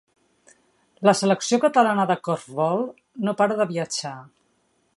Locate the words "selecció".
1.19-1.59